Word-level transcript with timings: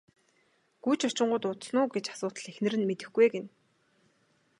Гүйж 0.83 1.01
очингуут 1.07 1.43
удсан 1.51 1.75
уу 1.79 1.87
гэж 1.95 2.05
асуутал 2.13 2.47
эхнэр 2.51 2.73
нь 2.77 2.87
мэдэхгүй 2.89 3.23
ээ 3.25 3.31
гэнэ. 3.33 3.49